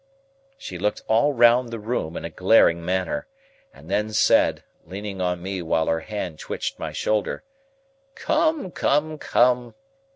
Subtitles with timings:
[0.57, 3.27] She looked all round the room in a glaring manner,
[3.71, 7.43] and then said, leaning on me while her hand twitched my shoulder,
[8.15, 9.75] "Come, come, come!